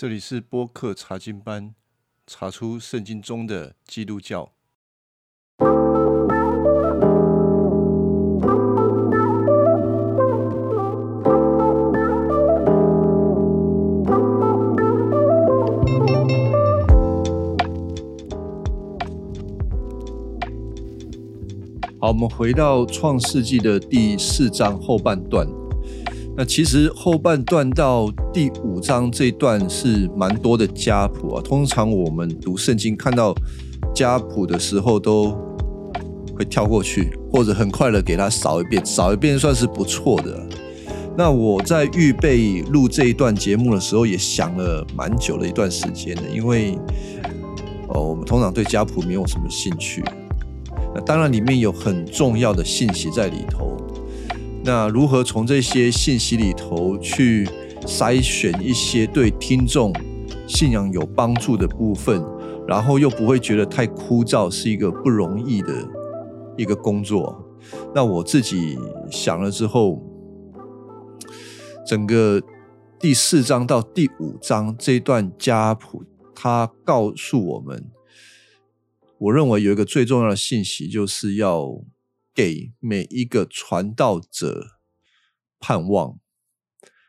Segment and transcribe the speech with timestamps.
[0.00, 1.74] 这里是播客查经班，
[2.26, 4.50] 查出圣经中的基督教。
[21.98, 25.59] 好，我们回到创世纪的第四章后半段。
[26.36, 31.42] 那其实后半段到第五章这一段是蛮多的家谱啊。
[31.42, 33.34] 通常我们读圣经看到
[33.94, 35.36] 家谱的时候，都
[36.34, 40.46] 会跳过去，或者很快的给它扫一遍，扫一遍算是不错的。
[41.18, 46.78] 那我在预备录这一段节目的时候，也想了蛮久的一段时间的，因为
[47.88, 50.02] 哦，我们通常对家谱没有什么兴趣。
[50.94, 53.76] 那当然里面有很重要的信息在里头。
[54.62, 57.48] 那如何从这些信息里头去
[57.86, 59.90] 筛选一些对听众
[60.46, 62.22] 信仰有帮助的部分，
[62.68, 65.88] 然后又不会觉得太枯燥，是一个不容易的
[66.58, 67.42] 一个工作。
[67.94, 68.78] 那我自己
[69.10, 70.02] 想了之后，
[71.86, 72.42] 整个
[72.98, 76.04] 第四章到第五章这段家谱，
[76.34, 77.90] 它告诉我们，
[79.18, 81.82] 我认为有一个最重要的信息，就是要。
[82.34, 84.78] 给每一个传道者
[85.58, 86.18] 盼望。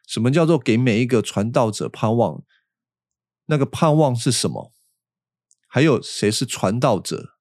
[0.08, 2.44] 什么叫做给每一个传道者盼望？
[3.46, 4.74] 那个盼望是什么？
[5.68, 7.38] 还有谁是传道者？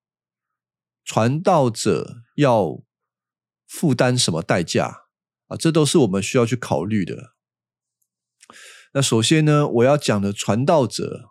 [1.04, 2.84] 传道者要
[3.66, 5.06] 负担什么代价
[5.46, 5.56] 啊？
[5.56, 7.34] 这都是我们需要去考虑的。
[8.92, 11.30] 那首先呢，我要讲的传道者，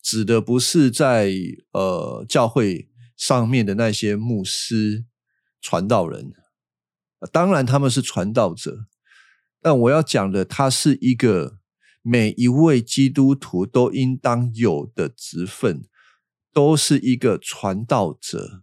[0.00, 1.32] 指的不是在
[1.72, 5.06] 呃教会上面的那些牧师。
[5.60, 6.32] 传道人，
[7.30, 8.86] 当然他们是传道者，
[9.60, 11.58] 但我要讲的，他是一个
[12.02, 15.82] 每一位基督徒都应当有的职分，
[16.52, 18.62] 都是一个传道者。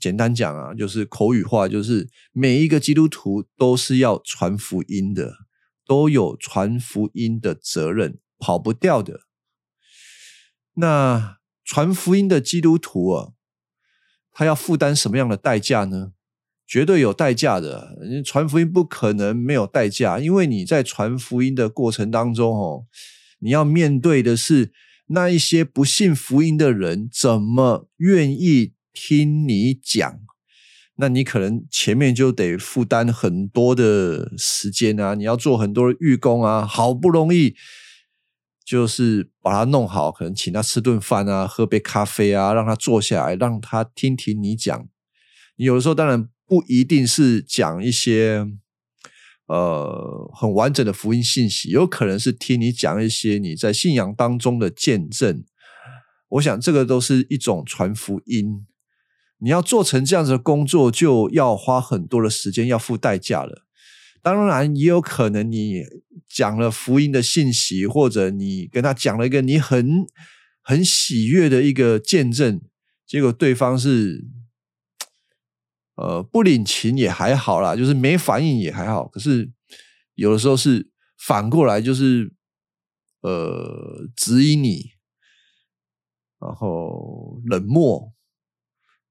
[0.00, 5.32] 简单讲啊，就是口语化，就是每一个基督徒都是要传福音的，
[5.86, 9.20] 都有传福音的责任，跑不掉的。
[10.74, 13.33] 那传福音的基督徒啊。
[14.34, 16.12] 他要负担什么样的代价呢？
[16.66, 17.96] 绝对有代价的。
[18.24, 22.86] 传福音不可能没有代价，因为你在传福音的过程当中，哦，
[23.38, 24.72] 你要面对的是
[25.06, 30.20] 那一些不信福音的人，怎么愿意听你讲？
[30.96, 37.54] 那你可能前面就得负担很多的时间啊，你要做很多的预工啊，好不容易。
[38.64, 44.88] 就是把他弄好，可能请他吃顿饭啊，喝杯咖啡啊，让他坐下来，让他听听你讲。
[45.56, 48.46] 你有的时候当然不一定是讲一些
[49.46, 55.44] 呃很完整的福音信息，有可能是听你讲一些你在信仰当中的见证。
[56.30, 58.66] 我想这个都是一种传福音。
[59.38, 63.66] 你要做成这样子的工作，就要花很多的时间，要付代价了。
[64.22, 65.82] 当然也有可能你。
[66.28, 70.06] 讲了福音的信息，或者你跟他讲了一个你很
[70.62, 72.60] 很喜悦的一个见证，
[73.06, 74.24] 结果对方是
[75.94, 79.06] 呃不领情也还好啦，就是没反应也还好。
[79.06, 79.52] 可是
[80.14, 82.32] 有的时候是反过来，就是
[83.20, 84.90] 呃指引你，
[86.40, 88.12] 然后冷漠，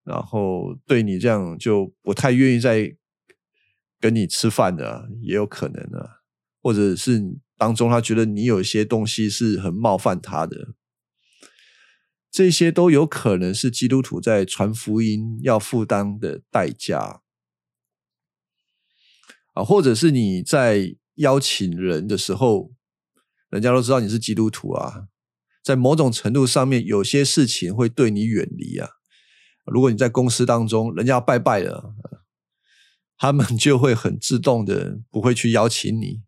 [0.04, 2.96] 然后对你这样就不太愿意再
[4.00, 6.23] 跟你吃饭的，也有可能啊。
[6.64, 7.22] 或者是
[7.58, 10.74] 当中，他觉得你有一些东西是很冒犯他的，
[12.32, 17.22] 这些都有可能是基督徒在传福音要负担的代价
[19.52, 22.72] 啊，或者是你在邀请人的时候，
[23.50, 25.08] 人家都知道你是基督徒啊，
[25.62, 28.90] 在某种程度上面，有些事情会对你远离啊。
[29.66, 31.94] 如果你在公司当中，人家拜拜了，
[33.18, 36.24] 他们就会很自动的不会去邀请你。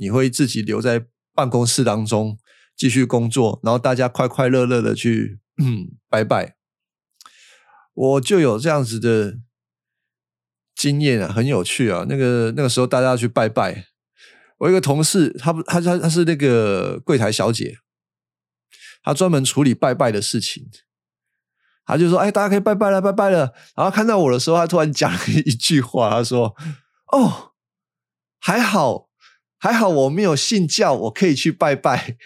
[0.00, 1.04] 你会自己留在
[1.34, 2.38] 办公室当中
[2.74, 5.38] 继续工作，然后大家快快乐乐的去
[6.08, 6.56] 拜拜。
[7.92, 9.36] 我就有这样子的
[10.74, 12.06] 经验啊，很有趣啊。
[12.08, 13.88] 那个那个时候大家去拜拜，
[14.60, 17.76] 我一个同事，他不，他他他是那个柜台小姐，
[19.02, 20.66] 他专门处理拜拜的事情。
[21.84, 26.56] 他就说：“哎，大家可以拜拜了，拜拜了。”然后看到我的时候，他突然讲了一句话，他说
[27.12, 27.52] ：“哦，
[28.40, 29.09] 还好。”
[29.60, 32.16] 还好我没有信教，我可以去拜拜。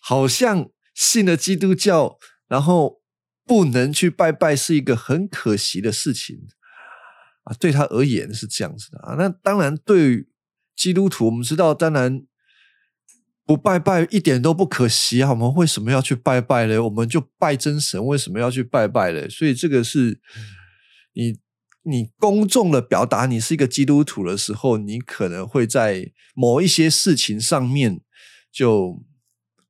[0.00, 3.00] 好像信了基督教，然后
[3.46, 6.46] 不能去拜拜，是一个很可惜的事情
[7.44, 7.56] 啊。
[7.58, 9.14] 对他而言是这样子的啊。
[9.14, 10.26] 那当然，对
[10.76, 12.22] 基督徒，我们知道，当然
[13.46, 15.30] 不拜拜一点都不可惜啊。
[15.30, 16.82] 我们为什么要去拜拜呢？
[16.84, 19.28] 我们就拜真神，为什么要去拜拜呢？
[19.30, 20.20] 所以这个是
[21.14, 21.40] 你
[21.84, 28.00] 你公众的表达你是一个基督徒的时候，你可能会在某一些事情上面
[28.50, 29.02] 就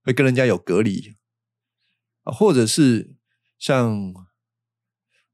[0.02, 1.14] 会跟人家有隔离
[2.22, 3.16] 啊，或者是
[3.58, 4.12] 像。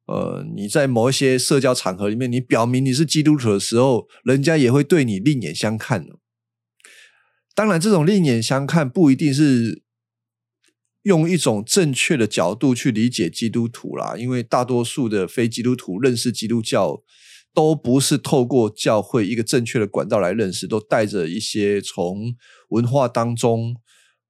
[0.06, 6.04] 呃，你在某一些社交场合里面，你表明你是基督徒的时候，人家也会对你另眼相看。
[7.54, 9.84] 当然，这种另眼相看不一定是
[11.02, 17.02] 用一种正确的角度去理解基督徒啦，因为大多数的非基督徒认识基督教，
[17.54, 22.34] 都不是透过教会一个正确的管道来认识，都带着一些从
[22.70, 23.76] 文化当中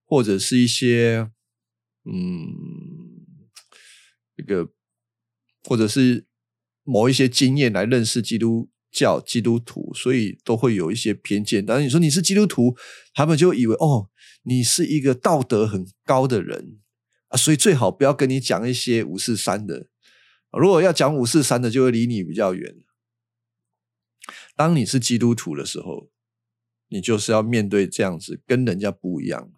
[0.05, 1.31] 或者是一些
[2.05, 2.49] 嗯
[4.37, 4.71] 一个。
[5.65, 6.25] 或者是
[6.85, 11.67] 某一些经验来认识基督教、基督徒，所以都会有一些偏见。
[11.67, 12.75] 当然，你说你是基督徒，
[13.13, 14.09] 他们就以为哦，
[14.43, 16.81] 你是一个道德很高的人
[17.29, 19.89] 啊，所以最好不要跟你讲一些五四三的。
[20.53, 22.75] 如果要讲五四三的，就会离你比较远。
[24.57, 26.11] 当你是基督徒的时候，
[26.89, 29.53] 你就是要面对这样子，跟人家不一样。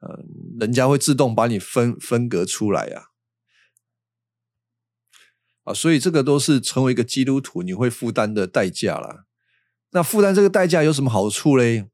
[0.00, 3.06] 嗯，人家会自动把你分分隔出来呀。
[5.64, 9.26] 啊，所以这个都是成为一个基督徒你会负担的代价啦。
[9.92, 11.88] 那负担这个代价有什么好处嘞？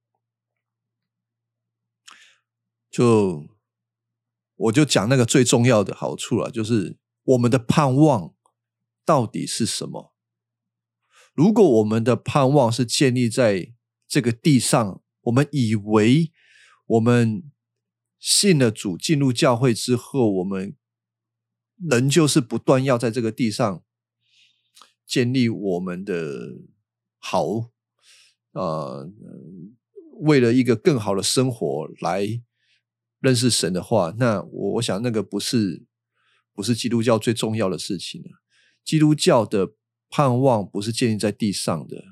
[2.99, 3.47] 就
[4.57, 8.35] 我就讲那个最重要的好处了，就是我们的盼望
[9.05, 10.13] 到底是什么？
[11.33, 13.73] 如果我们的盼望是建立在
[14.09, 16.33] 这个地上，我们以为
[16.87, 17.45] 我们
[18.19, 20.77] 信了主，进入教会之后，我们。
[21.89, 23.85] 人就是不断要在这个地上
[25.07, 26.59] 建立我们的
[27.19, 27.71] 好，
[28.51, 29.09] 呃，
[30.23, 32.43] 为了一个更好的生活来
[33.21, 35.85] 认识神的话，那我我想那个不是
[36.55, 38.23] 不是基督教最重要的事情
[38.85, 39.73] 基督教的
[40.09, 42.03] 盼望不是建立在地上的。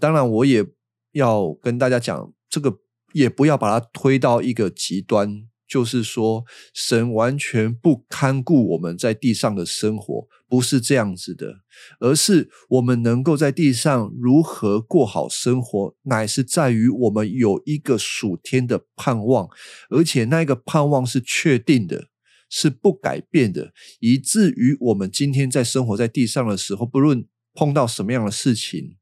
[0.00, 0.64] 当然，我也
[1.12, 2.80] 要跟大家讲，这个
[3.12, 5.48] 也不要把它推到一个极端。
[5.68, 11.60] 就是说，神完全不看顾我们在地上的生活，不是这样子的，
[12.00, 19.48] 而是我们能够在地上如何过好生活，乃是在于我们有一个属天的盼望，
[19.90, 22.08] 而且那个盼望是确定的，
[22.48, 28.96] 是不改变的，以至于我们今天在生活在地上的时候，不论碰到什么样的事情，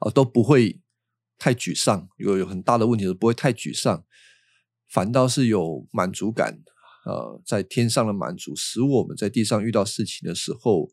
[0.00, 0.80] 啊，都不会
[1.36, 4.06] 太沮丧，有有很大的问题都不会太沮丧。
[4.94, 6.62] 反倒是有满足感，
[7.04, 10.88] 呃，在天上的满足，使我们在地上遇到事情的时候，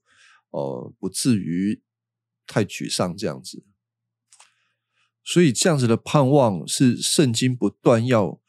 [0.49, 1.83] 呃，不至于
[2.47, 3.63] 太沮丧这样子。
[5.23, 8.41] 所以这样子的盼望是圣经不断要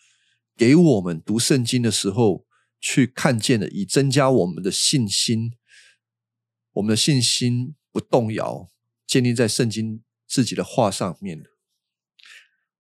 [0.56, 2.46] 给我们读圣经的时候
[2.80, 5.52] 去看见的，以增加我们的信心。
[6.72, 8.70] 我们的信心不动摇，
[9.06, 11.51] 建立在圣经自己的话上面的。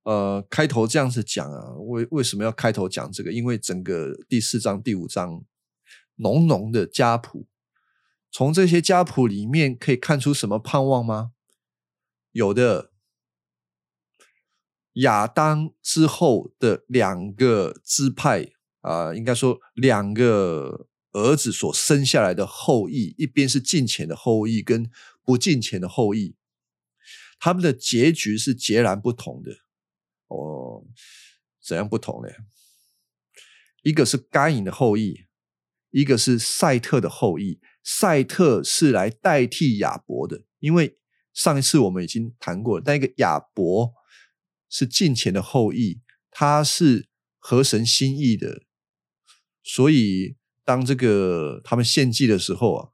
[0.04, 3.32] 呃，开头这样子讲啊，为为什么要开头讲这个？
[3.32, 5.44] 因为整个第四章、第五章
[6.16, 7.46] 浓浓的家谱，
[8.30, 11.32] 从这些家谱里面可以看出什么盼望吗？
[12.32, 12.90] 有的，
[14.94, 18.48] 亚当之后的两个支派
[18.80, 24.90] 啊，应该说两个儿子所生下来的后裔，一边是近前的后裔，跟
[25.22, 26.34] 不近前的后裔，
[27.38, 29.58] 他们的结局是截然不同的。
[30.32, 30.84] 哦，
[31.62, 32.28] 怎样不同呢？
[33.82, 35.26] 一个是该隐的后裔，
[35.90, 37.60] 一个是赛特的后裔。
[37.84, 40.98] 赛特是来代替亚伯的，因为
[41.34, 42.82] 上一次我们已经谈过了。
[42.84, 43.92] 但一个亚伯
[44.70, 47.08] 是近前的后裔，他是
[47.38, 48.62] 合神心意的，
[49.64, 52.90] 所以当这个他们献祭的时候啊，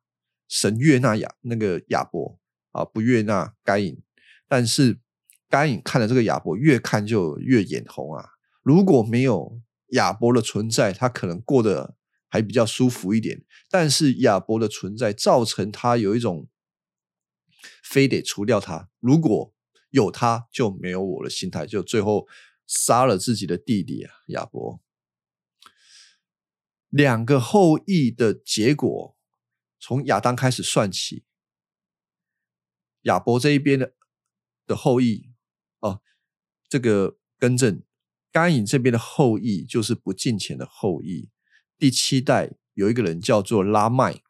[0.49, 2.41] 神悦纳亚那个亚伯
[2.71, 4.03] 啊，不悦纳该隐，
[4.49, 5.01] 但是。
[5.49, 8.33] 该隐看了这个亚伯，越看就越眼红啊！
[8.63, 9.63] 如果没有
[9.93, 11.97] 亚伯的存在，他可能过得
[12.29, 13.45] 还比较舒服一点。
[13.71, 16.49] 但是亚伯的存在，造成他有一种
[17.83, 19.55] 非得除掉他，如果
[19.89, 22.29] 有他就没有我的心态，就最后
[22.67, 24.13] 杀了自己的弟弟啊！
[24.27, 24.81] 亚伯
[26.91, 29.17] 两个后裔的结果，
[29.81, 31.25] 从亚当开始算起，
[33.03, 33.95] 亚伯这一边的
[34.67, 35.28] 的后裔。
[35.81, 36.01] 哦，
[36.69, 37.83] 这个更正，
[38.33, 41.31] 甘隐这边的后裔就是不敬虔的后裔。
[41.79, 44.23] 第七代有一个人叫做拉麦，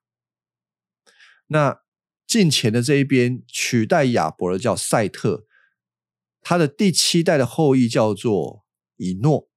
[1.47, 1.81] 那
[2.27, 5.47] 敬虔的这一边取代亚伯的叫赛特，
[6.41, 8.65] 他的第七代的后裔叫做
[8.97, 9.49] 以诺。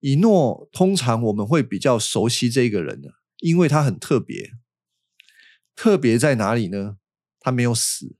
[0.00, 4.52] 以诺通常我们会比较熟悉这个人呢，因为他很特别。
[5.74, 6.98] 特别在哪里呢？
[7.40, 8.16] 他没有死。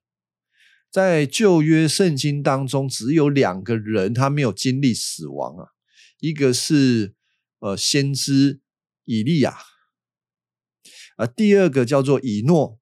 [0.92, 5.68] 在旧约圣经当中，只有两个人他没有经历死亡啊，
[6.20, 7.14] 一个是
[7.60, 8.60] 呃先知
[9.04, 9.56] 以利亚，
[11.16, 12.78] 啊，第二个叫做以诺。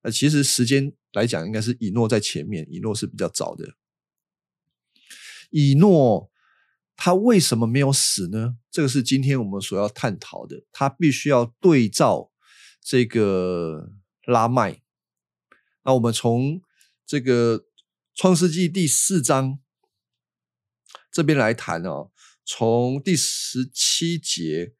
[0.00, 3.74] 呃，其实时间来讲，应该是以诺在前面，以诺是比较早的。
[5.50, 6.30] 以诺
[6.96, 8.56] 他为什么没有死呢？
[8.70, 10.64] 这个是今天我们所要探讨的。
[10.72, 12.30] 他必须要对照
[12.80, 13.90] 这个
[14.24, 14.85] 拉麦。
[15.86, 16.60] 那我们从
[17.06, 17.64] 这个
[18.12, 19.60] 创世纪第四章
[21.12, 22.10] 这边来谈哦，
[22.44, 24.74] 从第十七节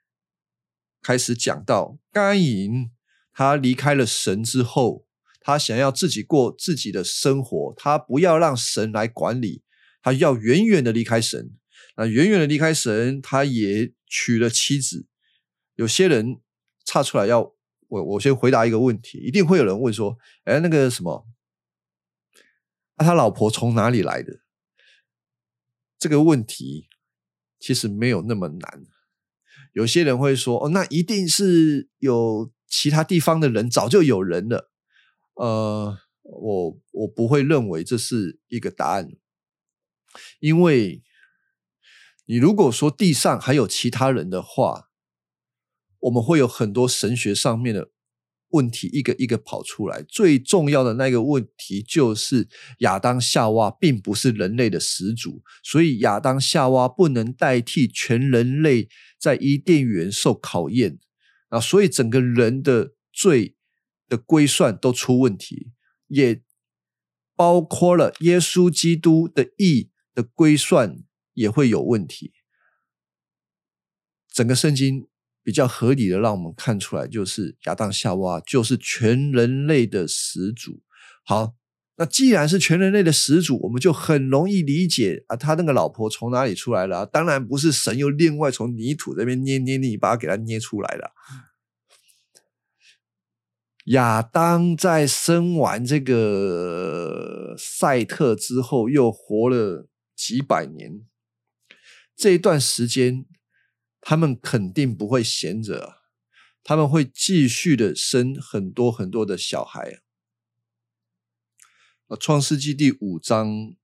[1.00, 2.90] 开始讲到，甘隐
[3.32, 5.06] 他离开了神之后，
[5.38, 9.62] 他想要自己过自己的生活，他不要让神来管理，
[10.02, 11.56] 他要远远的离开神。
[11.96, 15.06] 那远远的离开神，他也娶了妻子。
[15.76, 16.40] 有些人
[16.84, 17.55] 差出来要。
[17.88, 21.26] 我我先回答一个问题，一定会有人问说：“哎，那个什么，
[22.96, 24.40] 那他老婆从哪里来的？”
[25.98, 26.88] 这个问题
[27.58, 28.84] 其实没有那么难。
[29.72, 34.70] 有些人会说：“哦，那一定是有其他地方的人早就有人了。”
[35.34, 39.08] 呃，我我不会认为这是一个答案，
[40.40, 41.02] 因为
[42.24, 44.88] 你如果说地上还有其他人的话。
[46.00, 47.90] 我们会有很多神学上面的
[48.50, 50.02] 问题，一个一个跑出来。
[50.02, 52.48] 最重要的那个问题就是
[52.78, 58.88] 亚当夏娃并不是人类的始祖，所以亚当夏娃不能代替全人类
[59.18, 60.98] 在伊甸园受考验
[61.48, 61.60] 啊！
[61.60, 63.56] 所以整个人的罪
[64.08, 65.72] 的归算都出问题，
[66.06, 66.40] 也
[67.34, 70.98] 包括了耶稣基督的义的归算
[71.34, 72.32] 也会有问题。
[74.32, 75.08] 整个圣经。
[75.46, 80.82] 比较合理的，让我们看出来，就是亚当夏娃就是全人类的始祖。
[81.24, 81.54] 好，
[81.98, 87.06] 那既然是全人类的始祖，我们就很容易理解啊，他那个老婆从哪里出来了？
[87.06, 91.12] 当然不是神又另外从泥土这边捏捏泥巴给他捏出来的。
[93.84, 101.02] 亚当在生完这个赛特之后，又活了几百年，
[102.16, 103.26] 这一段时间。
[104.08, 105.96] 他们肯定不会闲着，
[106.62, 110.00] 他们会继续的生很多很多的小孩。
[112.06, 113.74] 啊，《创世纪》第五章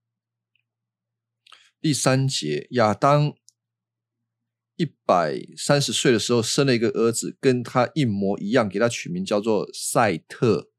[1.81, 3.35] 第三节，亚当
[4.77, 10.71] 一百三十岁的时候生了一个儿子，跟他一模一样，给他取名叫做赛特。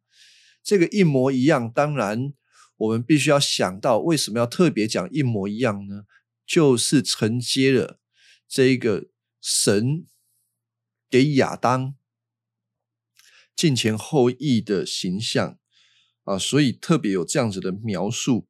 [0.62, 2.32] 这个一模一样，当然
[2.78, 6.04] 我们必须要想到，为什么要特别讲一模一样呢？
[6.46, 8.00] 就是承接了
[8.48, 9.10] 这一个。
[9.46, 10.06] 神
[11.10, 11.94] 给亚当
[13.54, 15.58] 近前后裔的形象
[16.22, 18.48] 啊，所以特别有这样子的描述。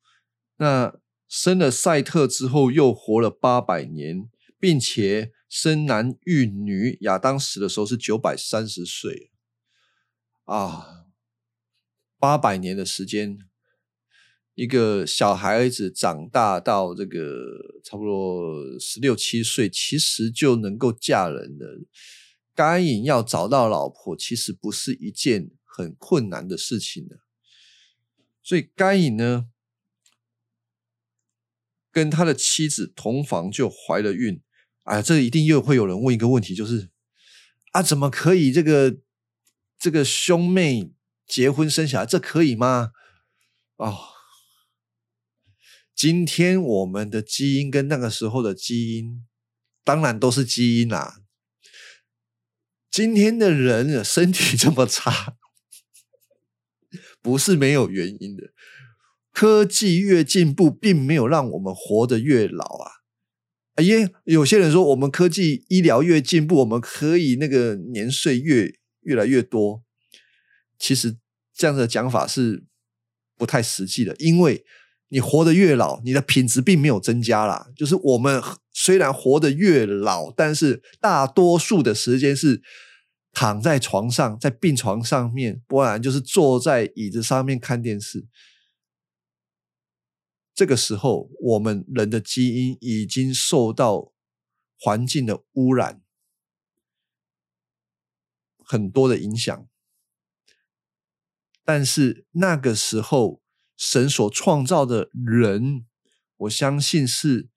[0.58, 6.96] 那生了赛特之后，又活了八百年，并且生男育女。
[7.00, 9.32] 亚当死的时候是九百三十岁
[10.44, 11.06] 啊，
[12.20, 13.38] 八百年的时间。
[14.54, 17.20] 一个小孩子长大到这个
[17.82, 21.66] 差不多十六七岁，其实就能够嫁人的。
[22.54, 27.16] 甘隐要找到老婆，其实不是一件很困难的事情的。
[28.44, 29.46] 所以甘隐呢，
[31.90, 34.40] 跟他的妻子同房就怀了孕。
[34.84, 36.90] 哎，这一定又会有人问一个问题，就是
[37.72, 38.98] 啊，怎么可以这个
[39.76, 40.92] 这个兄妹
[41.26, 42.92] 结婚生小孩，这可以吗？
[43.78, 44.13] 哦。
[45.94, 49.24] 今天我们的基因跟那个时候的基因，
[49.84, 51.20] 当然都是基因啦。
[52.90, 55.36] 今天的人身体这么差，
[57.22, 58.52] 不是没有原因的。
[59.32, 62.90] 科技越进步，并没有让我们活得越老啊！
[63.76, 68.72] 哎耶，有些人说，我们科技医疗越进步，我们可以那个年岁越
[69.02, 69.84] 越来越多。
[70.78, 71.16] 其实
[71.54, 72.64] 这样的讲法是
[73.36, 74.64] 不太实际的，因为。
[75.08, 77.70] 你活得越老，你的品质并没有增加啦。
[77.76, 78.42] 就是我们
[78.72, 82.60] 虽然活得越老，但是大多数的时间是
[83.30, 88.26] 躺在床上，在病床上面，不然就是坐在椅子上面看电视。
[90.52, 94.12] 这个时候，我们人的基因已经受到
[94.80, 96.02] 环境的污染
[98.64, 99.68] 很多的影响，
[101.64, 103.43] 但是那个时候。
[103.76, 105.86] 神所创造的人，
[106.36, 107.48] 我相信是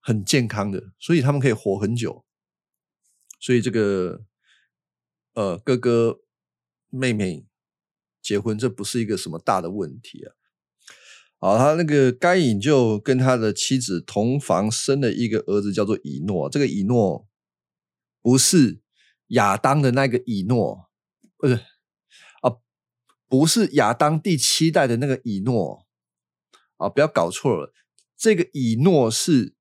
[0.00, 2.24] 很健康的，所以他们可以活很久。
[3.38, 4.24] 所以这个
[5.34, 6.20] 呃哥哥
[6.88, 7.46] 妹妹
[8.22, 10.32] 结婚，这不是一个什么大的问题啊。
[11.38, 16.48] 好，他那个该隐就跟他的妻子同房生了一个儿子，叫做以诺。
[16.48, 17.28] 这个以诺
[18.22, 18.80] 不是
[19.28, 20.88] 亚当的那个以诺，
[21.36, 21.60] 不是，
[23.36, 25.84] 不是亚当第七代的那个以诺
[26.76, 27.72] 啊，不要搞错了。
[28.16, 29.56] 这个以诺是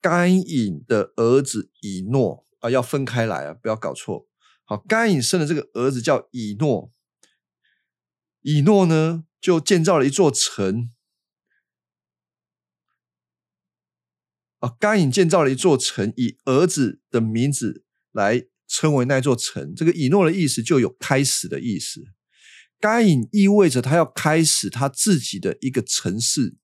[0.00, 4.26] 甘隐的儿子以诺啊，要分开来啊，不要搞错。
[4.64, 6.90] 好，甘隐生的这个儿子叫以诺，
[8.40, 9.24] 以诺呢？
[9.38, 10.90] 就建造了一座城
[14.60, 14.70] 啊！
[14.80, 19.74] 甘隐建造了一座城，以儿子的名字来称为那座城。
[19.74, 22.06] 这个以诺的意思就有开始的意思。
[22.82, 26.56] 该隐意味着他要开始他自己的一个城市，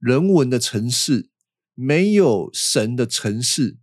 [0.00, 1.28] 人文的城市，
[1.74, 3.76] 没有神的城市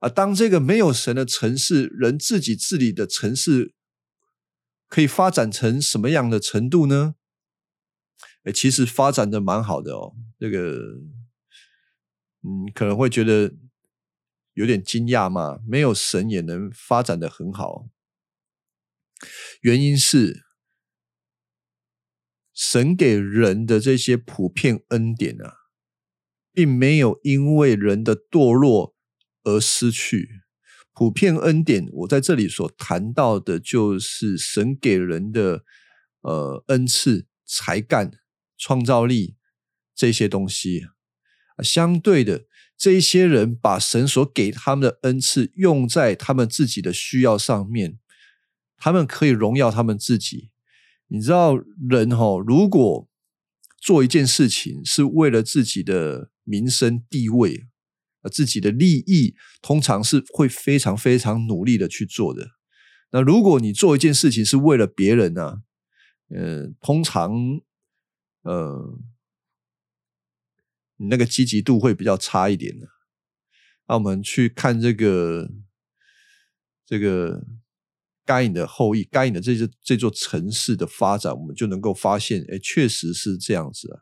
[0.00, 0.08] 啊！
[0.08, 3.72] 当这个没有神的城市，人自己治理的城市。
[4.88, 7.16] 可以发展成什么样的程度呢？
[8.44, 10.14] 哎，其实发展的蛮好的哦。
[10.38, 11.00] 这个，
[12.42, 13.52] 嗯，可能会觉得
[14.54, 15.58] 有点惊讶嘛。
[15.66, 17.88] 没有神也能发展的很好，
[19.60, 20.44] 原因是
[22.54, 25.54] 神给人的这些普遍恩典啊，
[26.52, 28.94] 并没有因为人的堕落
[29.44, 30.42] 而失去。
[30.92, 35.62] 普遍恩典，我在这里所谈到的，就是神给人的
[36.22, 38.10] 呃恩赐、才干、
[38.56, 39.36] 创造力
[39.94, 40.86] 这些东西。
[41.62, 42.46] 相对的，
[42.78, 47.98] 这些人把神所给他们的恩赐用在他们自己的需要上面，
[48.76, 50.50] 他们可以荣耀他们自己。
[51.08, 51.56] 你知道，
[51.88, 53.08] 人哈，如果
[53.80, 57.66] 做一件事情是为了自己的名声地位。
[58.32, 62.48] 自己的利益通常是会非常非常努力的去做的。
[63.12, 65.62] 那如果你做一件事情是为了别人呢？
[66.30, 67.30] 呃，通常
[68.42, 68.98] 呃，
[70.96, 72.88] 你那个积极度会比较差一点的。
[73.86, 75.48] 那我们去看这个
[76.84, 77.46] 这个
[78.26, 84.00] 该隐的后裔，该隐的这座这座城市的发展，我们就能够发现，哎，确实是这样子啊。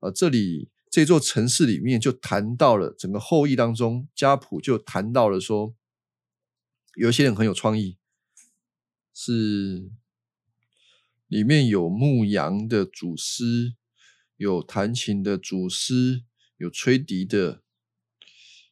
[0.00, 0.68] 啊，这里。
[0.92, 5.72] 这座城市里面就谈到了整个后裔当中，家谱就谈到了说，
[6.96, 7.96] 有些人很有创意，
[9.14, 9.88] 是
[11.28, 13.74] 里面有牧羊的祖师，
[14.36, 16.24] 有弹琴的祖师，
[16.56, 17.62] 有吹笛的，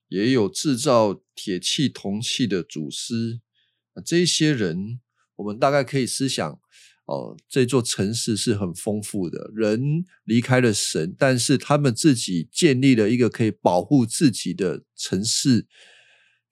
[0.08, 3.40] 也有制造铁器铜器的祖师。
[4.04, 5.00] 这些人，
[5.36, 6.58] 我们大概可以思想。
[7.06, 15.66] 哦，这座城市是很丰富的，人离开了神，但是他们自己建立了一个可以保护自己的城市，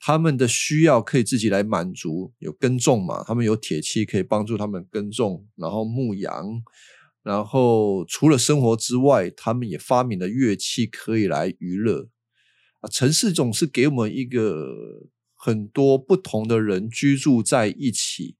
[0.00, 6.62] 他们的需要可以自己来满足，有耕种嘛，他们有铁器可以帮助他们耕种，然后牧羊，
[7.22, 12.08] 然后除了生活之外，他们也发明了乐器可以来娱乐。
[12.80, 15.06] 啊，城市总是给我们一个
[15.46, 18.36] 很多不同的人居住在一起。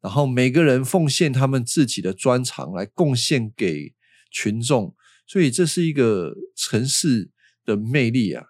[0.00, 3.94] 然后每个人奉献他们自己的专长来贡献给
[4.30, 4.94] 群众，
[5.26, 7.30] 所以这是一个城市
[7.62, 8.42] 的魅力啊。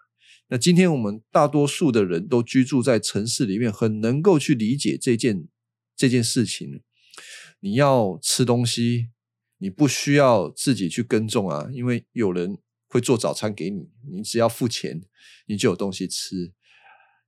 [0.48, 5.48] 那今天我们大多数的人都居住在城市里面，很能够去理解这件
[5.96, 6.82] 这件事情。
[7.58, 9.08] 你要吃东西，
[9.58, 15.02] 你不需要自己去耕种啊，因为有人会做早餐给你，你只要付钱，
[15.46, 16.52] 你就有东西吃。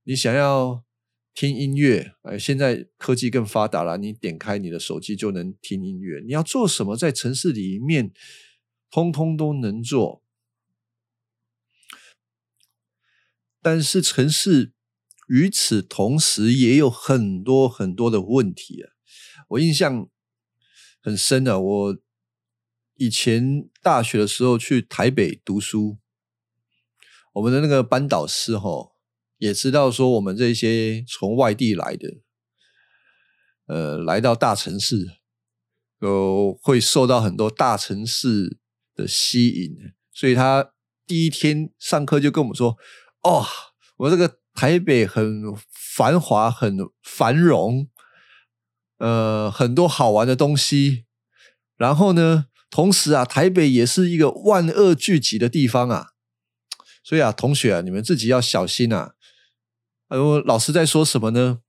[0.09, 0.83] 你想要。
[1.35, 6.19] 听音乐，哎，现在科技更发达了，你点开你的手机就能听音乐。
[6.25, 8.11] 你要做什么，在城市里面，
[8.91, 10.21] 通通都能做。
[13.61, 14.73] 但是城市
[15.29, 18.91] 与此同时也有很多很多的问题啊！
[19.49, 20.09] 我印象
[20.99, 21.97] 很深的，我
[22.95, 25.99] 以前大学的时候去台北读书，
[27.35, 28.88] 我们的那个班导师哈。
[29.39, 32.17] 也知道说我们这些从外地来的，
[33.67, 35.13] 呃，来到大城市，
[35.99, 38.57] 呃，会受到很多大城市
[38.93, 40.73] 的吸引，所以他
[41.07, 42.77] 第一天上课就跟我们说
[43.23, 43.45] ：“哦，
[43.95, 47.87] 我这个台北很繁华，很繁荣，
[48.97, 51.05] 呃，很多好玩的东西。
[51.77, 56.09] 然后呢，同时啊，台北也是一个万恶聚集的地方啊，
[57.01, 59.13] 所以啊，同学啊，你们自己要小心啊。”
[60.09, 61.61] 哎呦，老师在说什么呢？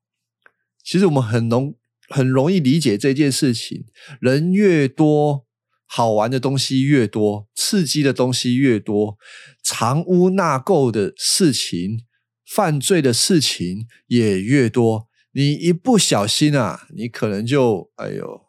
[0.83, 1.77] 其实我们很容
[2.09, 3.85] 很容易理解这件事情。
[4.21, 5.47] 人越多，
[5.87, 9.19] 好玩的东西越多，刺激的东西越多，
[9.63, 12.07] 藏污纳垢的事情、
[12.47, 15.09] 犯罪的事情也越多。
[15.33, 18.47] 你一不小心啊，你可能就哎呦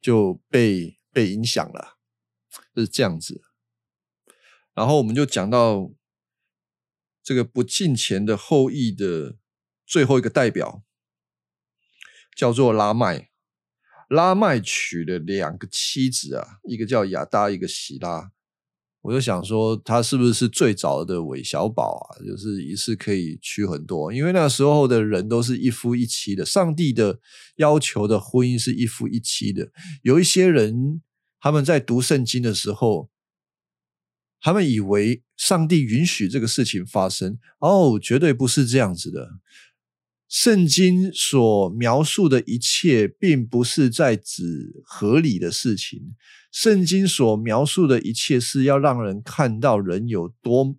[0.00, 1.98] 就被被影响了，
[2.76, 3.42] 是这样子。
[4.72, 5.90] 然后我们就讲到
[7.22, 9.36] 这个不敬钱的后裔的
[9.86, 10.82] 最后一个代表，
[12.36, 13.28] 叫做拉麦。
[14.08, 18.32] 拉麦娶了两个妻子啊，一个叫亚达，一个喜拉。
[19.02, 22.18] 我就想说，他是不是最早的韦小宝啊？
[22.26, 26.44] 就是一次可以娶很多，因为那时候的人都是一夫一妻的。
[26.44, 27.20] 上帝的
[27.56, 29.70] 要求的婚姻是一夫一妻的。
[30.02, 31.00] 有一些人
[31.40, 33.11] 他们在读圣经的时候。
[34.44, 39.38] 他们以为上帝允许这个事情发生，哦，绝对不是这样子的。
[40.28, 46.16] 圣经所描述的一切，并不是在指合理的事情。
[46.50, 50.76] 圣经所描述的一切，是要让人看到人有多，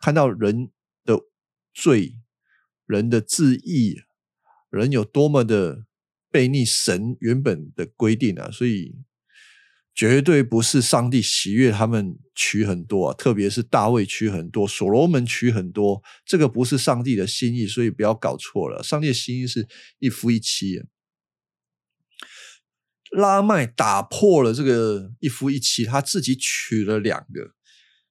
[0.00, 0.70] 看到人
[1.04, 1.20] 的
[1.72, 2.16] 罪，
[2.86, 4.00] 人的自义，
[4.70, 5.84] 人有多么的
[6.32, 8.50] 背逆神原本的规定啊！
[8.50, 8.96] 所以。
[9.94, 18.82] 绝对不是上帝喜悦他们娶很多啊，特别是大卫娶很多，所罗门娶很多，这个不是上帝的心意，所以不要搞错了。
[18.82, 19.68] 上帝的心意是
[20.00, 20.82] 一夫一妻。
[23.10, 27.54] 拉麦打破了这个一夫一妻，他自己娶了两个，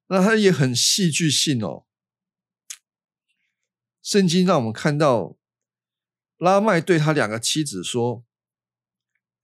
[0.07, 1.85] 那他也很戏剧性哦。
[4.01, 5.37] 圣经让我们看到
[6.37, 8.23] 拉麦对他两个妻子说。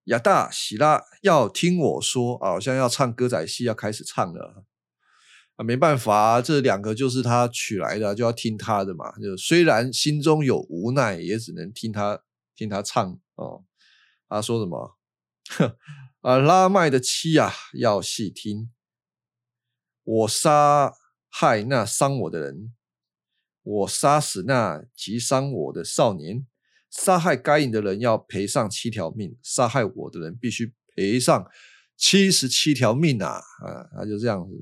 [0.09, 4.65] 亚大喜拉要听我说啊，好像要唱歌仔戏，要开始唱了
[5.55, 5.63] 啊！
[5.63, 9.11] 没办法，这两个就是他取来的，就要听他的嘛。
[9.19, 12.23] 就虽然心中有无奈，也只能听他
[12.55, 13.63] 听他唱哦。
[14.27, 14.97] 他说什么？
[16.21, 18.71] 啊，拉麦的妻啊，要细听。
[20.03, 20.95] 我杀
[21.29, 22.73] 害那伤我的人，
[23.61, 26.47] 我杀死那击伤我的少年。
[26.89, 31.47] 杀害该隐的人要赔上七条命，杀害我的人必须赔上
[31.95, 33.35] 七十七条命啊！
[33.35, 34.53] 啊，他就这样子，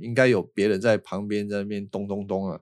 [0.00, 2.60] 应该有别人在旁边在那边咚咚咚啊。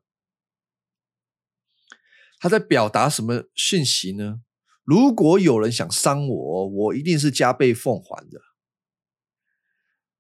[2.39, 4.43] 他在表达什么讯息呢？
[4.85, 8.41] 如果有人想伤我，我一定是加倍奉还的。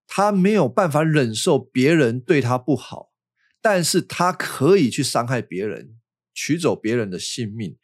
[0.08, 3.12] 他没有办法忍受别人对他不好，
[3.60, 6.00] 但是他可以去伤害别人，
[6.32, 7.78] 取走别人的性命。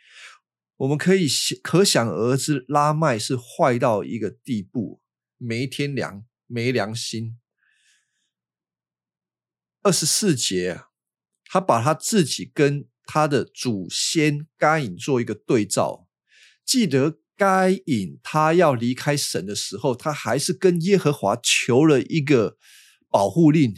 [0.82, 1.28] 我们可以
[1.62, 5.00] 可想而知，拉麦是坏到一个地步，
[5.38, 7.38] 没天良，没良心。
[9.82, 10.82] 二十四节，
[11.44, 16.08] 他把他自己跟他的祖先该隐做一个对照。
[16.64, 22.56] 记得该隐他要离开神的时候，他还是跟耶和华求了一个
[23.08, 23.72] 保护令，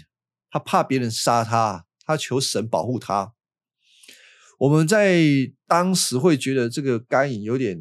[0.48, 3.33] 他怕别人杀他，他求神保护他。
[4.64, 5.20] 我们在
[5.66, 7.78] 当时会觉得这个该隐有点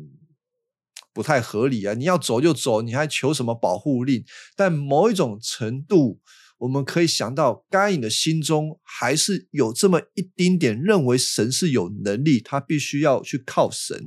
[1.13, 1.93] 不太合理啊！
[1.93, 4.25] 你要走就走，你还求什么保护令？
[4.57, 6.19] 但某一种程度，
[6.57, 14.05] 我们可以想到，该隐的心中还是有这么一丁点认为神是有能力，他必须要去靠神。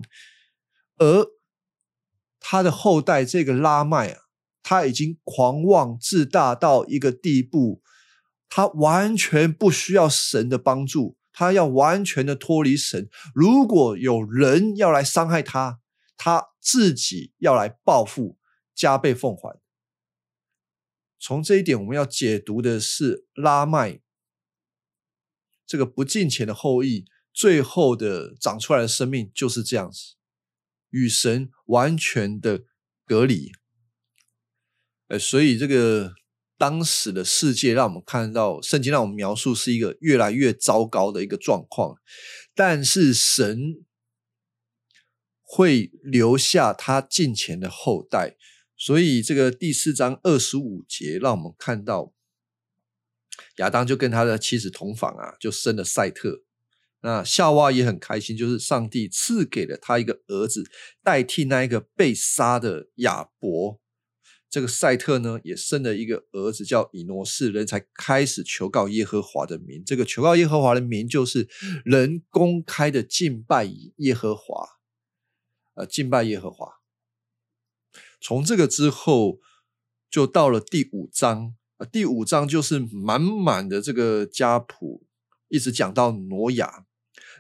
[0.99, 1.27] 而
[2.39, 4.21] 他的后代这个拉麦啊，
[4.63, 7.81] 他已经狂妄自大到一个地步，
[8.51, 11.17] 他完全不需要神的帮助。
[11.39, 13.11] 他要完全的脱离神。
[13.35, 15.81] 如果有人要来伤害他，
[16.17, 18.39] 他自己要来报复，
[18.75, 19.61] 加倍奉还。
[21.19, 24.01] 从这一点，我们要解读的是拉麦
[25.67, 30.15] 这个不敬虔的后裔，最后的长出来的生命就是这样子，
[30.89, 32.65] 与神完全的
[33.05, 33.53] 隔离。
[35.09, 36.15] 呃，所以这个。
[36.59, 41.97] 当时的世界让我们看到，圣经让我们描述是一个越来越糟糕的一个状况，
[42.55, 43.85] 但是神
[45.43, 48.37] 会留下他近前的后代，
[48.77, 52.13] 所以这个第四章二十五节让我们看到
[53.59, 56.43] 亚当就跟他的妻子同房啊，就生了赛特。
[57.03, 60.65] 那夏娃也很开心，就是上帝赐给了他一个儿子，
[61.05, 63.79] 代替那一个被杀的亚伯。
[64.49, 69.83] 这个赛特呢，也生了一个儿子，叫以诺士，人才开始求告耶和华的名。
[69.85, 71.49] 这个求告耶和华的名，就是
[71.85, 74.67] 人公开的敬拜耶和华，
[75.75, 76.81] 呃，敬拜耶和华。
[78.21, 79.41] 从这个之后，
[80.09, 85.07] 就到了第五章啊，第五章就是满满的这个家谱，
[85.49, 86.87] 一直讲到挪亚。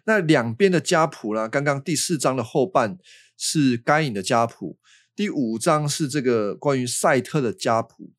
[0.04, 2.98] 那两边的家谱呢，刚刚第四章的后半
[3.36, 4.78] 是该隐的家谱，
[5.16, 8.12] 第五章是这个关于赛特的家谱。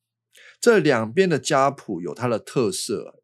[0.60, 3.22] 这两边的家谱有它的特色。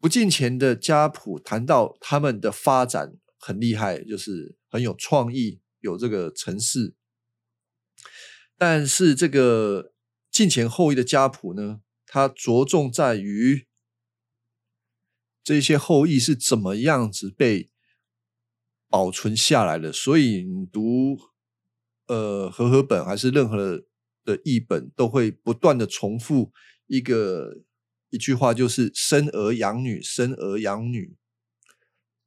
[0.00, 6.96] 不进前的家谱谈到他们的发展很厉害，就是很有创意，有这个城市。
[8.58, 9.92] 但是这个
[10.28, 13.68] 进前后裔的家谱呢，它着重在于
[15.44, 17.70] 这些后裔是怎么样子被
[18.88, 19.92] 保存下来的。
[19.92, 21.16] 所以你读
[22.12, 23.82] 呃和合本还是任何
[24.24, 26.52] 的译本，都会不断的重复
[26.86, 27.64] 一个。
[28.14, 31.16] 一句话就是生儿养女，生儿养女，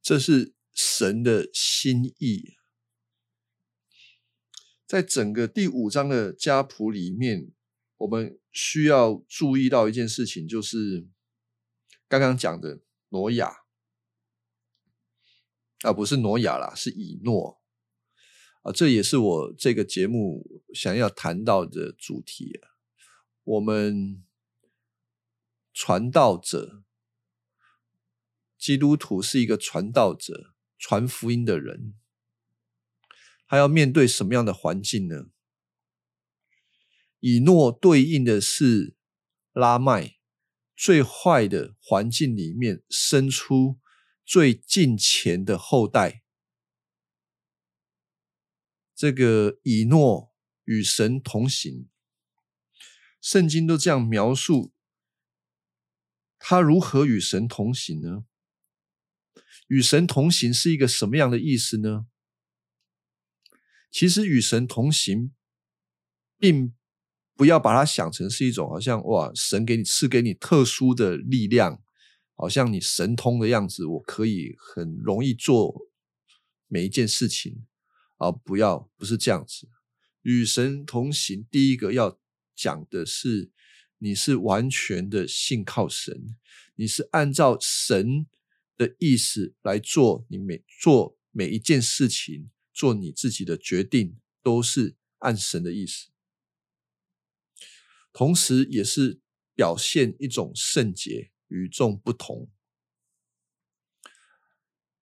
[0.02, 2.56] 这是神的心意。
[4.84, 7.52] 在整个第五章的家谱里面，
[7.98, 11.06] 我们需要注意到一件事情，就是
[12.08, 13.58] 刚刚讲的挪亚，
[15.82, 17.60] 啊，不是挪亚啦，是以诺
[18.66, 22.74] 啊，这也是我这个节目想要谈到的主题啊，
[23.44, 24.22] 我们。
[25.78, 26.84] 传道者，
[28.56, 31.92] 基督徒是一个传道者，传福音的人，
[33.46, 35.26] 他要面对什么样的环境呢？
[37.20, 38.96] 以诺对应的是
[39.52, 40.16] 拉麦，
[40.74, 43.78] 最坏的环境里面生出
[44.24, 46.22] 最近前的后代。
[48.96, 50.32] 这个以诺
[50.64, 51.86] 与神同行，
[53.20, 54.72] 圣经都这样描述。
[56.38, 58.24] 他如何与神同行呢？
[59.66, 62.06] 与神同行是一个什么样的意思呢？
[63.90, 65.34] 其实与神同行，
[66.38, 66.74] 并
[67.34, 71.82] 不要把它想成是一种好像哇，神给你赐给你特殊的力量，
[72.34, 75.90] 好像你神通的样子，我可以很容易做
[76.66, 77.66] 每一件事情
[78.16, 78.30] 啊！
[78.30, 79.68] 不要，不是这样子。
[80.22, 82.18] 与神同行，第一个要
[82.54, 83.50] 讲的是。
[83.98, 86.36] 你是完全的信靠神，
[86.74, 88.26] 你是按照神
[88.76, 96.08] 的意思来做，你每做每一件事情，做你自己的决定，都是按神的意思，
[98.12, 99.22] 同时也是
[99.54, 102.50] 表现一种圣洁，与众不同。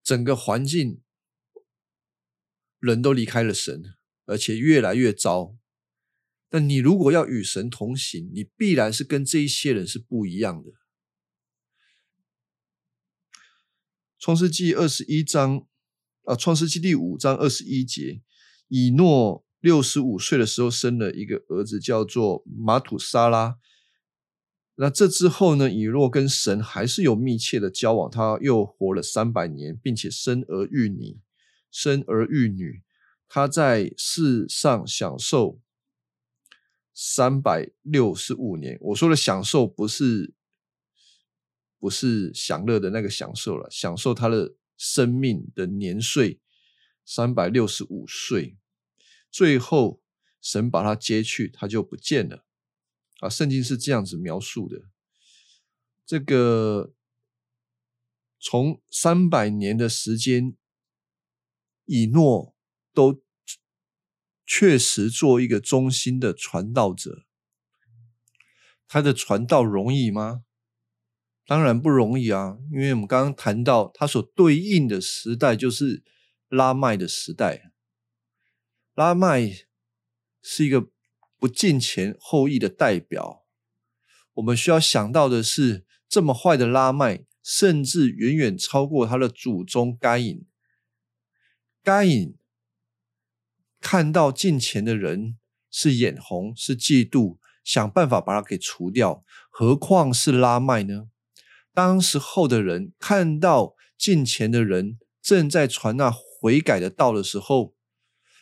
[0.04, 1.02] 整个环境，
[2.84, 3.94] 人都离开了神，
[4.26, 5.56] 而且越来越糟。
[6.50, 10.70] 那你如果要与神同行，你必然是跟这一些人是不一样的。
[14.18, 15.66] 创世纪二十一章
[16.24, 18.22] 啊，创世纪第五章二十一节，
[18.68, 23.58] 以诺六十五岁的时候生了一个儿子，叫做马土沙拉。
[24.76, 31.20] 那这之后呢，以诺跟神还是有密切的交往，他又活了三百年，并且生儿育女，
[31.74, 32.84] 生儿育女，
[33.26, 35.60] 他在世上享受。
[36.96, 40.32] 三百六十五年，我说的享受不是
[41.80, 46.40] 不是享乐的那个享受了，享受他的生命的年岁
[47.04, 48.56] 三百六十五岁，
[49.28, 50.00] 最后
[50.40, 52.44] 神把他接去，他就不见了
[53.18, 53.28] 啊！
[53.28, 54.82] 圣经是这样子描述的，
[56.06, 56.94] 这个
[58.38, 60.56] 从三百年的时间，
[61.86, 62.54] 以诺
[62.92, 63.22] 都。
[64.46, 67.24] 确实做一个忠心的传道者，
[68.86, 70.44] 他的传道容易吗？
[71.46, 72.58] 当然不容易啊！
[72.70, 76.04] 因为我们刚刚谈到，他所对应的时代就是
[76.48, 77.72] 拉麦的时代。
[78.92, 79.50] 拉麦
[80.42, 80.90] 是一个
[81.38, 83.46] 不敬前后裔的代表。
[84.34, 90.46] 我们需要想到的是，这么坏的拉麦，甚至远远超过他的祖宗该隐。
[91.84, 92.34] 该隐。
[93.78, 95.36] 看到近前的人
[95.70, 99.22] 是眼红，是嫉妒，想办法把他给除掉。
[99.50, 101.08] 何况是拉麦呢？
[101.74, 107.74] 当时候的人看到近前的人正在传那悔改的道的时候，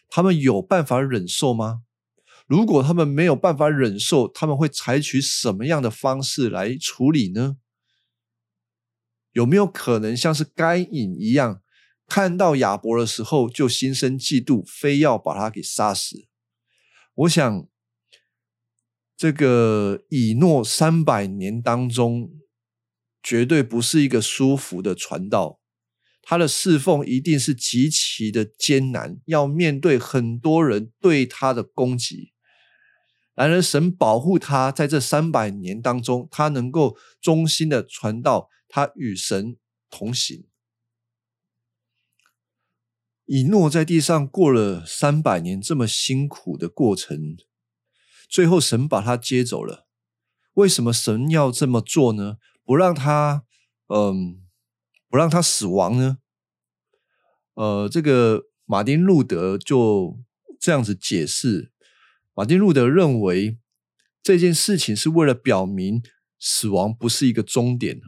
[0.09, 1.83] 他们有办法忍受吗？
[2.47, 7.57] 如果他们没有办法忍受，他们会采取什么样的方式来处理呢？
[9.33, 11.63] 有没有可能像是该隐一样？
[12.15, 16.29] 看到亚伯的时候，就心生嫉妒，非要把他给杀死。
[17.15, 17.67] 我想，
[19.17, 22.31] 这个以诺三百年当中，
[23.23, 25.59] 绝对不是一个舒服的传道。
[26.21, 32.35] 他的侍奉一定是极其的艰难，要面对很多人对他的攻击。
[33.35, 39.57] 然而，神保护他，在这三百年当中，他能够忠心的传道，他与神
[39.89, 40.45] 同行。
[43.27, 47.37] 以诺在地上过了三百年这么辛苦的过程，
[48.29, 49.87] 最后神把他接走了。
[50.55, 52.37] 为什么神要这么做呢？
[52.65, 53.45] 不让他，
[53.89, 54.43] 嗯，
[55.09, 56.19] 不让他死亡呢？
[57.55, 60.19] 呃，这个马丁路德就
[60.61, 61.73] 这样子解释。
[62.35, 63.59] 马丁路德认为
[64.23, 66.03] 这件事情是为了表明
[66.39, 68.01] 死亡不是一个终点，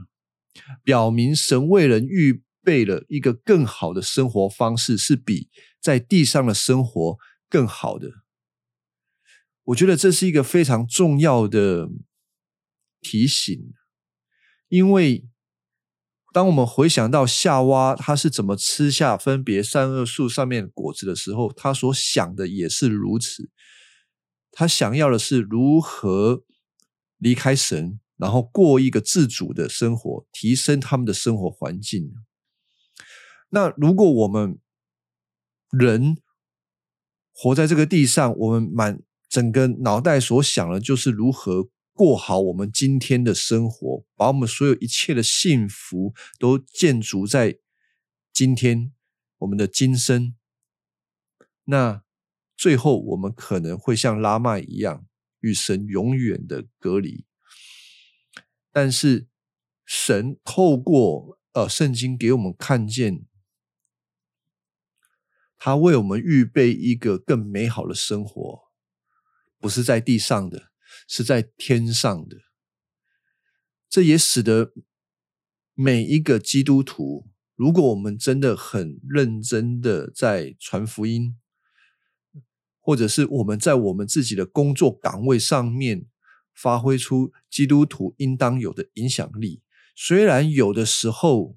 [0.82, 5.50] 表明神为人预备了一个更好的生活方式，是比
[5.80, 8.10] 在地上的生活更好的。
[9.64, 11.90] 我觉得这是一个非常重要的。
[13.06, 13.74] 提醒，
[14.68, 15.28] 因为
[16.32, 23.50] 当我们回想到夏娃他是怎么吃下分别善恶树上面果子的时候，他所想的也是如此。
[24.50, 26.44] 他想要的是如何
[27.18, 32.10] 离开神，然后过一个自主的生活，提升他们的生活环境。
[33.50, 34.58] 那如果我们
[35.70, 36.16] 人
[37.32, 41.70] 活在这个地上，我们满整个脑袋所想的就是如何。
[41.96, 47.60] 过好我们今天的生活，把我们所有一切的幸福都建筑在
[48.32, 48.92] 今天
[49.38, 50.34] 我们的今生。
[51.66, 52.02] 那
[52.56, 55.06] 最后我们可能会像拉麦一样，
[55.38, 57.24] 与神永远的隔离。
[58.72, 59.28] 但是
[59.86, 63.24] 神透过呃圣经给我们看见，
[65.64, 68.64] 他为我们预备一个更美好的生活，
[69.58, 70.64] 不是在地上的。
[71.08, 72.36] 是在天上的，
[73.88, 74.74] 这也使得
[75.72, 81.38] 每一个基督徒，如果我们真的很认真的在传福音，
[82.78, 86.06] 或者是我们在我们自己的工作岗位上面
[86.52, 89.62] 发挥出基督徒应当有的影响力，
[89.96, 91.56] 虽然有的时候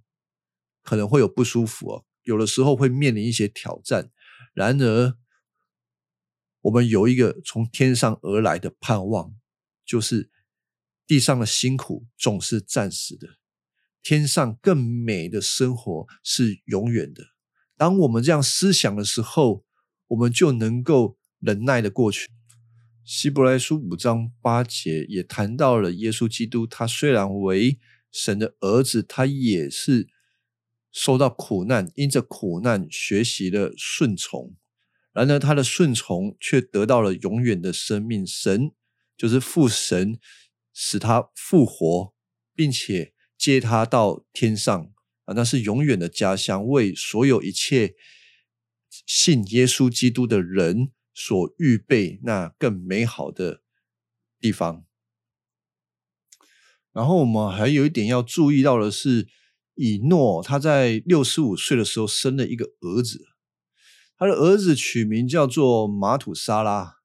[0.82, 4.12] 可能会有不舒服哦，有的时候会面临一些挑战，
[4.54, 5.18] 然而。
[6.62, 9.34] 我们有一个从天上而来的盼望，
[9.86, 10.30] 就是
[11.06, 13.38] 地上的辛苦总是暂时的，
[14.04, 17.24] 天上更美的生活是永远的。
[17.78, 19.64] 当我们这样思想的时候，
[20.08, 22.28] 我们就能够忍耐的过去。
[23.06, 27.80] 希伯来书五章八节也谈到了耶稣基督，他虽然为
[28.12, 30.10] 神的儿子，他也是
[31.00, 34.56] 受到苦难，因着苦难学习了顺从。
[35.14, 38.26] 然而，他的顺从却得到了永远的生命。
[38.26, 38.72] 神
[39.16, 40.20] 就是父神，
[40.74, 42.16] 使他复活，
[42.56, 44.92] 并且接他到天上
[45.26, 47.94] 啊，那是永远的家乡，为所有一切
[49.06, 53.62] 信耶稣基督的人所预备那更美好的
[54.40, 54.84] 地方。
[56.92, 59.28] 然后，我们还有一点要注意到的是，
[59.78, 63.28] 以诺他在六十五岁的时候生了一个儿子。
[64.18, 66.96] 他的儿子取名叫做马土沙拉。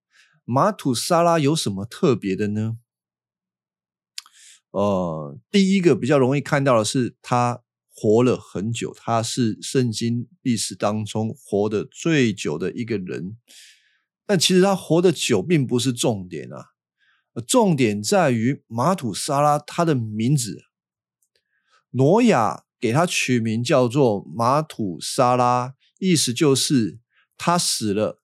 [0.45, 2.79] 马土沙拉有什么特别的呢？
[4.71, 7.63] 呃，第一个比较容易看到的是，他
[7.95, 13.37] 活了很久，他是圣经历史当中活得最久的一个人。
[14.25, 16.69] 但其实他活得久并不是重点啊，
[17.47, 20.65] 重点在于马土沙拉他的名字。
[21.93, 27.01] 挪亚给他取名叫做马土沙拉，意思就是。
[27.45, 28.23] 他死了，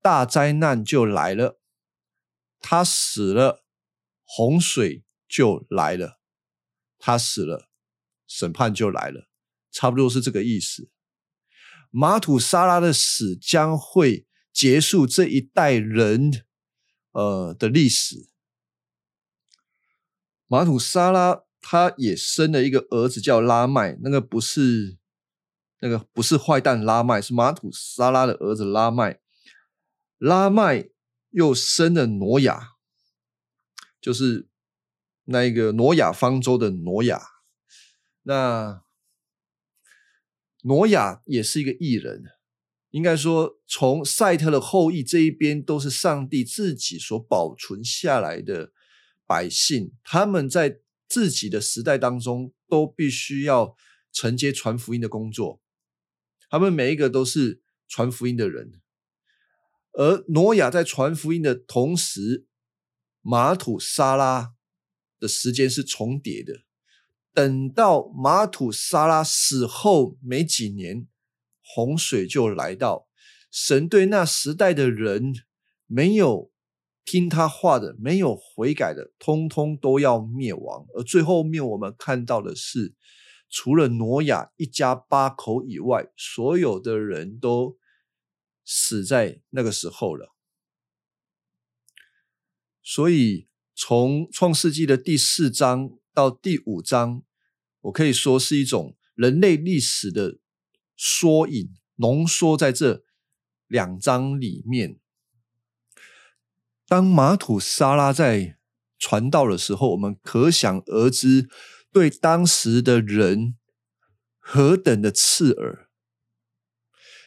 [0.00, 1.58] 大灾难就来了；
[2.60, 3.64] 他死了，
[4.22, 6.20] 洪水就来了；
[6.96, 7.68] 他死了，
[8.28, 9.28] 审判就来了。
[9.72, 10.92] 差不多是这个意思。
[11.90, 16.44] 马土沙拉的死将会结束这一代人
[17.10, 18.30] 呃的历史。
[20.46, 24.98] 马土沙拉他也生了一个儿子叫拉麦，那个不是。
[25.80, 29.20] 那个不是坏蛋拉麦，是马土沙拉的儿子拉麦。
[30.16, 30.88] 拉麦
[31.28, 32.70] 又生了挪亚，
[34.00, 34.48] 就是
[35.24, 37.20] 那一个挪亚方舟的挪亚。
[38.22, 38.82] 那
[40.62, 42.22] 挪亚也是一个异人，
[42.88, 48.72] 应该说从赛特的后裔这一边都是上帝自己所保存下来的
[49.26, 50.78] 百姓，他们在
[51.14, 53.76] 自己的时代当中都必须要
[54.10, 55.60] 承接传福音的工作。
[56.50, 58.80] 他们每一个都是传福音的人，
[59.92, 62.48] 而挪亚在传福音的同时，
[63.20, 64.54] 马土沙拉
[65.20, 66.64] 的时间是重叠的。
[67.32, 71.06] 等到马土沙拉死后没几年，
[71.62, 73.06] 洪水就来到。
[73.52, 75.32] 神对那时代的人
[75.86, 76.50] 没有
[77.04, 80.86] 听他话的，没有悔改的，通通都要灭亡。
[80.94, 82.94] 而最后面我们看到的是。
[83.50, 87.78] 除了挪亚一家八口以外，所有的人都
[88.64, 90.34] 死在那个时候了。
[92.82, 93.46] 所以，
[93.76, 97.22] 从创世纪的第四章到第五章，
[97.82, 100.40] 我可以说是一种人类历史的
[100.96, 103.04] 缩影，浓缩在这
[103.68, 104.98] 两章里面。
[106.94, 108.56] 当马土沙拉在
[109.00, 111.48] 传道的时候，我们可想而知，
[111.92, 113.56] 对当时的人
[114.38, 115.88] 何等的刺耳。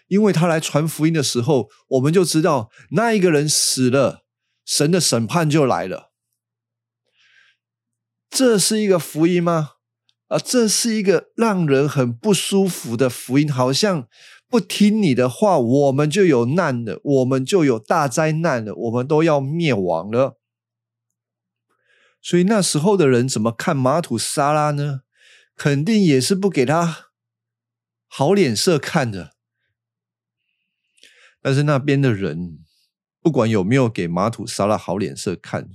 [0.07, 4.23] 因为他来传福音的时候，我们就知道那一个人死了。
[4.63, 6.13] 神的审判就来了，
[8.29, 9.71] 这是一个福音吗？
[10.27, 14.07] 啊，这是一个让人很不舒服的福音，好像
[14.49, 20.39] 不听你的话，我们就有难了，我们就有大灾难了，我们都要灭亡了。
[22.21, 25.01] 所以那时候的人怎么看马土沙拉呢？
[25.55, 27.09] 肯定也是不给他
[28.07, 29.35] 好脸色看的。
[31.41, 32.63] 但是那边的人。
[33.19, 35.71] 不管有没有给马土沙拉好脸色看，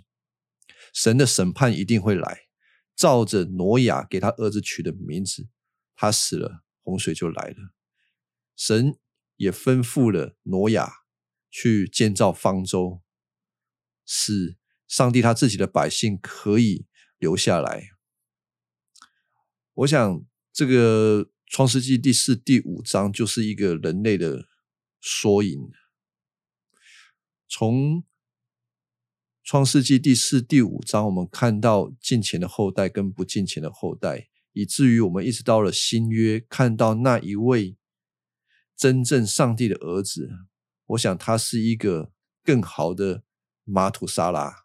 [0.95, 2.45] 神的审判一定会来。
[2.97, 5.49] 照着挪亚给他儿子取的名字，
[5.95, 7.75] 他死了，洪水就来了。
[8.57, 8.97] 神
[9.37, 10.91] 也吩咐了挪亚
[11.51, 13.03] 去建造方舟，
[14.05, 16.87] 使上帝他自己的百姓可以
[17.19, 17.91] 留下来。
[19.75, 24.47] 我想，这个创世纪第四、第五章就是一个人类的
[25.01, 25.71] 缩影。
[27.49, 28.05] 从
[29.43, 37.77] 创世纪第四、第五章，我们看到近前的后代跟不近前的后代，以至于我们一直到了新约，看到那一位
[38.83, 40.29] 真正上帝的儿子。
[40.87, 42.11] 我想他是一个
[42.43, 43.23] 更好的
[43.63, 44.65] 马土沙拉。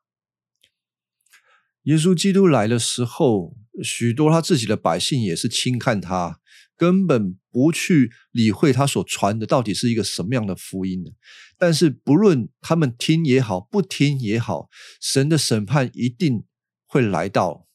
[1.84, 6.40] 耶稣基督来的时候，许多他自己的百姓也是轻看他。
[6.76, 11.12] 根本不去理会他所传的到底是一个什么样的福音呢？
[11.56, 16.46] 但是不论他们听也好，不听也好，神的审判一定
[16.88, 17.67] 会来到。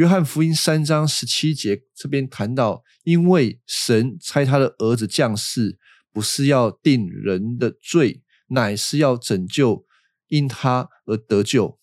[0.00, 5.78] 约翰福音三章十七节这边谈到，因为神差他的儿子降世，
[6.10, 9.84] 不是要定人的罪，乃是要拯救
[10.28, 11.78] 因他而得救。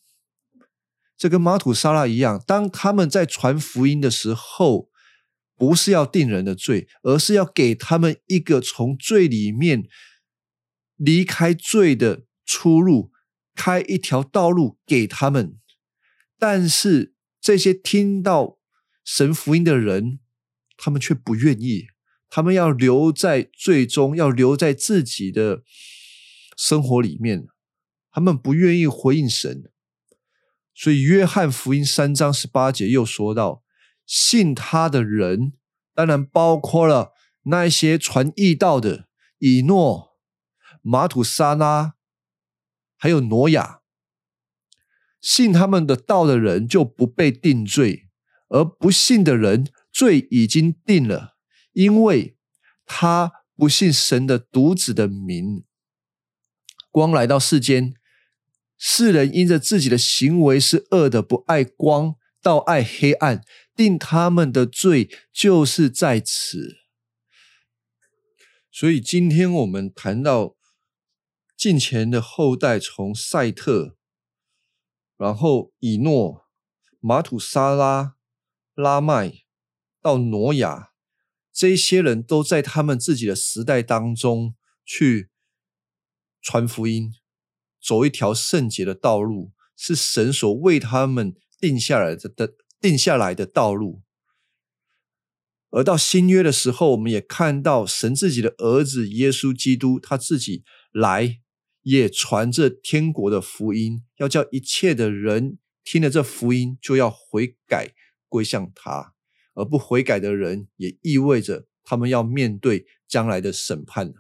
[1.16, 4.90] 这跟马土沙拉一样，当他们在传福音的时候。
[5.60, 9.88] 不是要定人的罪，而是要给他们一个从罪里面
[10.98, 13.12] 离开罪的出路，
[13.56, 15.58] 开一条道路给他们。
[16.38, 18.58] 但是这些听到
[19.04, 20.20] 神福音的人，
[20.78, 21.88] 他们却不愿意，
[22.30, 25.64] 他们要留在最终，要留在自己的
[26.58, 27.48] 生活里面，
[28.12, 29.72] 他们不愿意回应神。
[30.74, 33.64] 所以，约翰福音三章十八节又说到。
[34.06, 35.52] 信他的人，
[35.94, 37.12] 当然包括了
[37.44, 39.10] 那些传异道的
[39.40, 40.18] 以诺、
[40.82, 41.96] 马土沙拉，
[42.96, 43.77] 还有挪亚。
[45.28, 48.08] 信他们的道的人就不被定罪，
[48.48, 51.36] 而不信的人罪已经定了，
[51.74, 52.38] 因为
[52.86, 55.66] 他不信神的独子的名。
[56.90, 57.94] 光来到世间，
[58.78, 63.44] 世人因着自己的行为是恶的，不爱光，倒爱黑暗。
[63.76, 66.78] 定他们的罪就是在此，
[68.72, 70.56] 所以今天我们谈到
[71.58, 73.97] 近前的后代，从赛特，
[75.18, 76.46] 然后以诺、
[77.00, 78.16] 马土沙拉、
[78.74, 79.34] 拉麦
[80.02, 80.92] 到挪亚，
[81.52, 84.56] 这些人都在他们自己的时代当中
[84.86, 85.30] 去
[86.42, 87.12] 传福音，
[87.82, 92.54] 走一条圣洁的道路，是神所为他们定下来的的。
[92.80, 94.04] 定下来的道路，
[95.72, 101.40] 而到新约的时候，我们也看到神自己的儿子耶稣基督，他自己来
[101.88, 107.94] 也传着天国的福音，要叫一切的人听了这福音就要悔改
[108.28, 109.16] 归向他，
[109.54, 114.14] 而不悔改的人，也意味着他们要面对将来的审判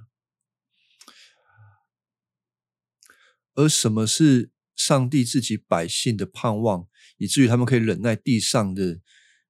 [3.56, 6.88] 而什么是上帝自己百姓的盼望？
[7.18, 9.02] 以至于他们可以忍耐地上的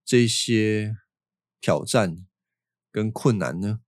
[0.03, 0.95] 这些
[1.61, 2.25] 挑战
[2.91, 3.81] 跟困难呢？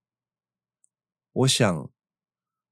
[1.32, 1.90] 我想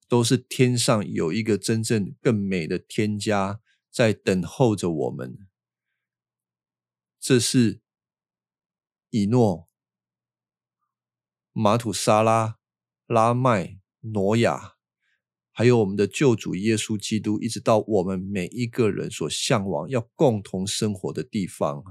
[0.08, 5.46] 都是天上有一个真正更美的天家在等候着我们。
[7.20, 7.82] 这是
[9.10, 9.68] 以诺、
[11.52, 12.58] 马土沙拉、
[13.06, 14.76] 拉麦、挪亚。
[15.50, 21.82] 还有我们的救主耶稣基督，一直到我们每一个人所向往要共同生活的地方。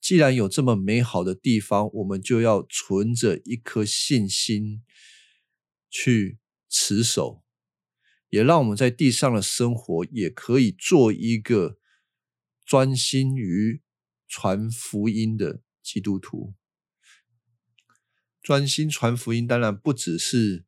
[0.00, 4.82] 既然有这么美好的地方，我们就要存着一颗信心
[5.88, 7.42] 去持守，
[8.30, 11.78] 也让我们在地上的生活也可以做一个
[12.64, 13.82] 专心于
[14.28, 16.54] 传福音的基督徒。
[18.40, 20.64] 专心传福音，当然不只是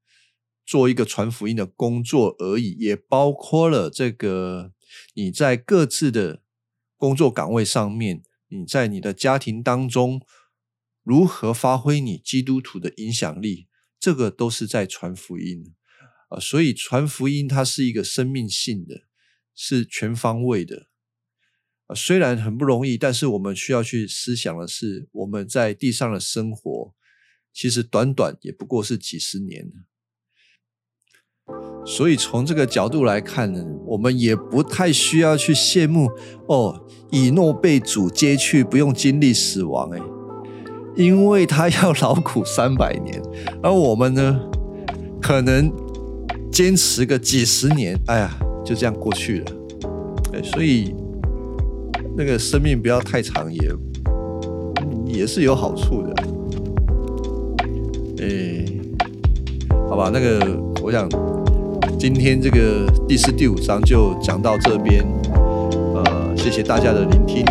[0.66, 4.72] 做一个传福音的工作而已，也包括了这个
[5.14, 6.42] 你在各自的
[6.96, 8.22] 工作岗位上面。
[8.54, 10.20] 你在你的家庭当中
[11.02, 13.66] 如何发挥你基督徒的影响力？
[13.98, 15.74] 这个都是在传福音
[16.32, 16.40] 啊！
[16.40, 19.02] 所以传福音它是一个生命性的，
[19.54, 20.86] 是全方位的
[21.86, 21.94] 啊。
[21.94, 26.94] 虽然很不容易，但是我们需要去思想的是，我们在地上的生活
[27.52, 29.70] 其实短短也不过是几十年。
[31.84, 36.08] 所以从这个角度来看呢，我们也不太需要去羡慕
[36.46, 40.00] 哦，以诺被主接去，不用经历死亡哎，
[40.96, 43.20] 因为他要 劳苦三百年，
[43.62, 44.40] 而我们呢，
[45.20, 45.68] 可能
[46.52, 48.30] 坚持个几十年，哎呀，
[48.62, 49.44] 就这样过去了。
[50.34, 50.94] 哎，所以
[52.16, 53.72] 那个生命不要太长，也
[55.06, 56.14] 也是有好处的。
[58.20, 58.64] 哎，
[59.88, 61.08] 好吧，那个我想。
[61.98, 65.04] 今天这个第四、第五章就讲到这边，
[65.94, 67.44] 呃，谢谢大家的聆听。